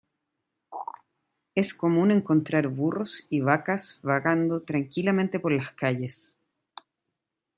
[1.53, 6.39] Es común encontrar burros y vacas vagando tranquilamente por las calles.